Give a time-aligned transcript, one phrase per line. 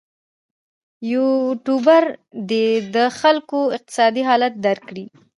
[1.11, 2.03] یوټوبر
[2.49, 5.05] دې د خلکو اقتصادي حالت درک کړي.